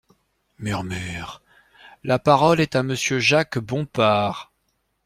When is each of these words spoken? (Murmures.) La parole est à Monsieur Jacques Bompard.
(Murmures.) 0.57 1.43
La 2.03 2.17
parole 2.17 2.59
est 2.59 2.75
à 2.75 2.81
Monsieur 2.81 3.19
Jacques 3.19 3.59
Bompard. 3.59 4.51